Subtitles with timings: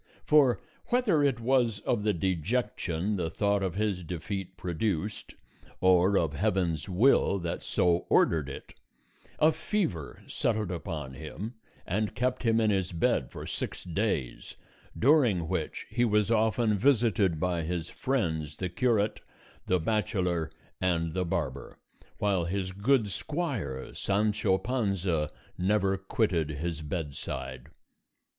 [0.23, 5.35] For whether it was of the dejection the thought of his defeat produced,
[5.79, 8.73] or of Heaven's will that so ordered it
[9.37, 11.53] a fever settled upon him
[11.85, 14.55] and kept him in his bed for six days,
[14.97, 19.21] during which he was often visited by his friends the curate,
[19.67, 20.49] the bachelor,
[20.81, 21.77] and the barber,
[22.17, 25.29] while his good squire Sancho Panza
[25.59, 27.67] never quitted his bedside.